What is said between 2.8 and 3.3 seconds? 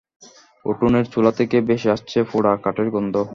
গন্ধ।